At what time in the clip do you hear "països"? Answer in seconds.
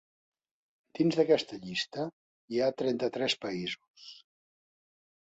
3.43-4.07